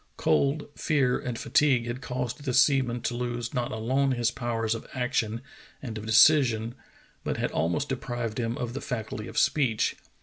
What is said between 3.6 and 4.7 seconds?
alone his power